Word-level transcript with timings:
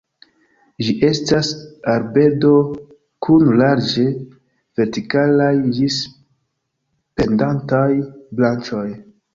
Ĝi 0.85 0.93
estas 1.09 1.51
arbedo 1.95 2.53
kun 3.27 3.47
larĝe 3.61 4.09
vertikalaj 4.81 5.53
ĝis 5.79 6.03
pendantaj 7.21 7.89
branĉoj. 8.41 8.89